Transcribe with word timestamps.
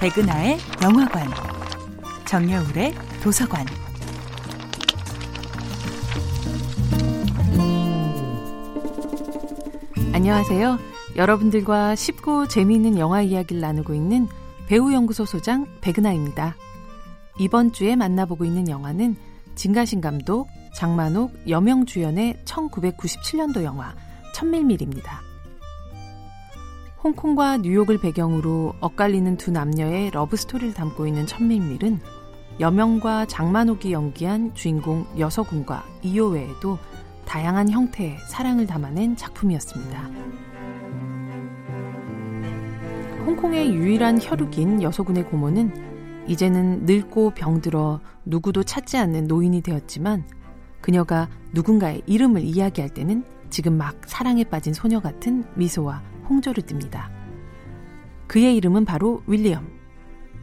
백은하의 0.00 0.58
영화관, 0.82 1.26
정여울의 2.26 2.94
도서관. 3.22 3.64
안녕하세요. 10.12 10.78
여러분들과 11.16 11.94
쉽고 11.94 12.46
재미있는 12.46 12.98
영화 12.98 13.22
이야기를 13.22 13.62
나누고 13.62 13.94
있는 13.94 14.28
배우연구소 14.68 15.24
소장 15.24 15.66
백은하입니다. 15.80 16.56
이번 17.38 17.72
주에 17.72 17.96
만나보고 17.96 18.44
있는 18.44 18.68
영화는 18.68 19.16
진가신 19.54 20.02
감독, 20.02 20.48
장만옥, 20.74 21.32
여명 21.48 21.86
주연의 21.86 22.42
1997년도 22.44 23.62
영화 23.64 23.94
천밀밀입니다. 24.34 25.25
홍콩과 27.06 27.58
뉴욕을 27.58 27.98
배경으로 27.98 28.74
엇갈리는 28.80 29.36
두 29.36 29.52
남녀의 29.52 30.10
러브 30.10 30.36
스토리를 30.36 30.74
담고 30.74 31.06
있는 31.06 31.24
첨밀밀은 31.24 32.00
여명과 32.58 33.26
장만옥이 33.26 33.92
연기한 33.92 34.52
주인공 34.54 35.06
여소군과 35.16 35.84
이요 36.02 36.30
외에도 36.30 36.78
다양한 37.24 37.70
형태의 37.70 38.18
사랑을 38.26 38.66
담아낸 38.66 39.14
작품이었습니다. 39.14 40.10
홍콩의 43.24 43.72
유일한 43.72 44.18
혈육인 44.20 44.82
여소군의 44.82 45.26
고모는 45.26 46.26
이제는 46.26 46.86
늙고 46.86 47.30
병들어 47.30 48.00
누구도 48.24 48.64
찾지 48.64 48.96
않는 48.96 49.28
노인이 49.28 49.60
되었지만 49.60 50.24
그녀가 50.80 51.28
누군가의 51.52 52.02
이름을 52.06 52.42
이야기할 52.42 52.90
때는 52.90 53.22
지금 53.48 53.78
막 53.78 53.94
사랑에 54.06 54.42
빠진 54.42 54.74
소녀 54.74 54.98
같은 54.98 55.44
미소와 55.54 56.15
홍조를 56.28 56.62
띱니다. 56.64 57.08
그의 58.26 58.56
이름은 58.56 58.84
바로 58.84 59.22
윌리엄. 59.26 59.76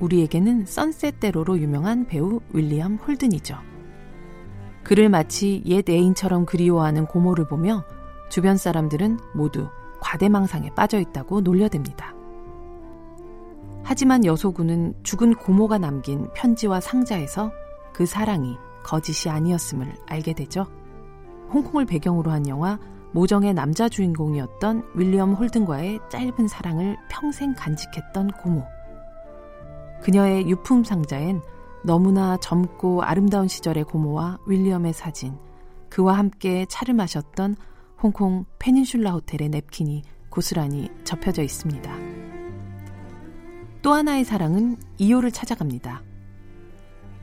우리에게는 0.00 0.66
선셋대로로 0.66 1.58
유명한 1.58 2.06
배우 2.06 2.40
윌리엄 2.52 2.96
홀든이죠. 2.96 3.56
그를 4.82 5.08
마치 5.08 5.62
옛 5.66 5.88
애인처럼 5.88 6.46
그리워하는 6.46 7.06
고모를 7.06 7.46
보며 7.46 7.84
주변 8.30 8.56
사람들은 8.56 9.18
모두 9.34 9.68
과대망상에 10.00 10.70
빠져 10.74 10.98
있다고 10.98 11.42
놀려댑니다. 11.42 12.14
하지만 13.82 14.24
여소군은 14.24 14.94
죽은 15.02 15.34
고모가 15.34 15.78
남긴 15.78 16.28
편지와 16.34 16.80
상자에서 16.80 17.52
그 17.92 18.06
사랑이 18.06 18.56
거짓이 18.82 19.30
아니었음을 19.30 19.94
알게 20.06 20.32
되죠. 20.32 20.66
홍콩을 21.52 21.86
배경으로 21.86 22.30
한 22.30 22.48
영화 22.48 22.78
모정의 23.12 23.54
남자 23.54 23.88
주인공이었던 23.88 24.92
윌리엄 24.94 25.34
홀든과의 25.34 26.00
짧은 26.10 26.48
사랑을 26.48 26.96
평생 27.10 27.54
간직했던 27.54 28.32
고모. 28.32 28.64
그녀의 30.02 30.48
유품 30.48 30.84
상자엔 30.84 31.42
너무나 31.82 32.36
젊고 32.36 33.02
아름다운 33.02 33.48
시절의 33.48 33.84
고모와 33.84 34.38
윌리엄의 34.46 34.92
사진, 34.92 35.36
그와 35.88 36.18
함께 36.18 36.66
차를 36.68 36.94
마셨던 36.94 37.56
홍콩 38.02 38.44
페닌슐라 38.58 39.12
호텔의 39.12 39.48
냅킨이 39.48 40.02
고스란히 40.30 40.88
접혀져 41.04 41.42
있습니다. 41.42 41.92
또 43.82 43.92
하나의 43.92 44.24
사랑은 44.24 44.76
이호를 44.98 45.32
찾아갑니다. 45.32 46.02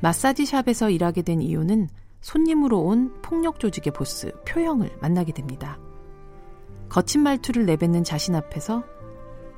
마사지 0.01 0.45
샵에서 0.45 0.89
일하게 0.89 1.21
된 1.21 1.41
이호는 1.41 1.87
손님으로 2.27 2.81
온 2.81 3.13
폭력 3.21 3.57
조직의 3.57 3.93
보스 3.93 4.33
표형을 4.45 4.97
만나게 4.99 5.31
됩니다. 5.31 5.79
거친 6.89 7.21
말투를 7.23 7.65
내뱉는 7.65 8.03
자신 8.03 8.35
앞에서 8.35 8.83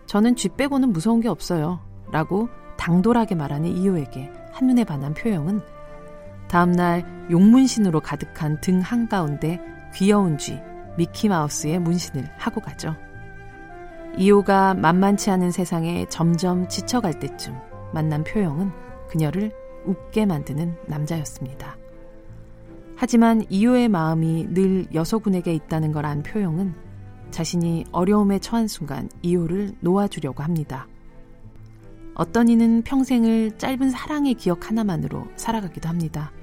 저는 0.05 0.35
쥐 0.35 0.49
빼고는 0.49 0.93
무서운 0.93 1.19
게 1.19 1.29
없어요. 1.29 1.79
라고 2.11 2.47
당돌하게 2.77 3.33
말하는 3.33 3.75
이호에게 3.75 4.31
한눈에 4.51 4.83
반한 4.83 5.15
표형은 5.15 5.61
다음날 6.47 7.27
용문신으로 7.31 8.01
가득한 8.01 8.61
등 8.61 8.81
한가운데 8.81 9.59
귀여운 9.95 10.37
쥐 10.37 10.59
미키마우스의 10.95 11.79
문신을 11.79 12.29
하고 12.37 12.61
가죠. 12.61 12.95
이호가 14.15 14.75
만만치 14.75 15.31
않은 15.31 15.49
세상에 15.49 16.05
점점 16.07 16.67
지쳐갈 16.67 17.19
때쯤 17.19 17.55
만난 17.95 18.23
표형은 18.23 18.69
그녀를 19.07 19.51
웃게 19.85 20.27
만드는 20.27 20.75
남자였습니다. 20.85 21.75
하지만 23.01 23.45
이호의 23.49 23.87
마음이 23.87 24.47
늘 24.53 24.85
여서군에게 24.93 25.53
있다는 25.53 25.93
걸 25.93 26.05
안 26.05 26.21
표용은 26.21 26.73
자신이 27.31 27.85
어려움에 27.93 28.39
처한 28.39 28.67
순간 28.67 29.07
이호를 29.21 29.71
놓아주려고 29.79 30.43
합니다. 30.43 30.85
어떤 32.13 32.49
이는 32.49 32.81
평생을 32.81 33.57
짧은 33.57 33.89
사랑의 33.89 34.33
기억 34.33 34.69
하나만으로 34.69 35.27
살아가기도 35.37 35.87
합니다. 35.87 36.33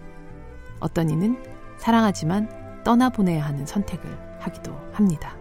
어떤 0.81 1.11
이는 1.11 1.37
사랑하지만 1.77 2.49
떠나보내야 2.85 3.45
하는 3.45 3.67
선택을 3.67 4.07
하기도 4.41 4.73
합니다. 4.93 5.37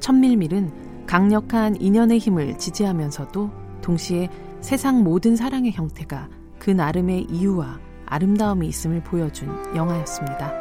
천밀밀은 0.00 1.04
강력한 1.06 1.78
인연의 1.78 2.20
힘을 2.20 2.56
지지하면서도 2.56 3.50
동시에 3.82 4.30
세상 4.62 5.04
모든 5.04 5.36
사랑의 5.36 5.72
형태가 5.72 6.30
그 6.58 6.70
나름의 6.70 7.24
이유와 7.24 7.85
아름다움이 8.06 8.66
있음을 8.68 9.02
보여준 9.02 9.48
영화였습니다. 9.76 10.52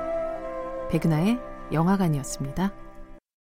백은하의 0.89 1.39
영화관이었습니다. 1.72 2.84